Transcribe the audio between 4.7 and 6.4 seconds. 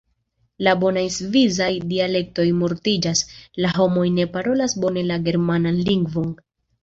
bone la germanan lingvon.